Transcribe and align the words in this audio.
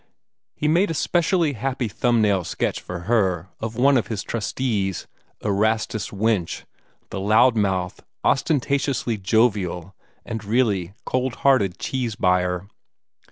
He 0.55 0.67
made 0.67 0.89
a 0.89 0.95
specially 0.95 1.53
happy 1.53 1.87
thumb 1.87 2.23
nail 2.23 2.43
sketch 2.43 2.81
for 2.81 3.01
her 3.01 3.49
of 3.59 3.75
one 3.75 3.97
of 3.97 4.07
his 4.07 4.23
trustees, 4.23 5.05
Erastus 5.41 6.11
Winch, 6.11 6.65
the 7.11 7.19
loud 7.19 7.55
mouthed, 7.55 8.03
ostentatiously 8.23 9.17
jovial, 9.17 9.95
and 10.25 10.43
really 10.43 10.95
cold 11.05 11.35
hearted 11.45 11.77
cheese 11.77 12.15
buyer. 12.15 12.67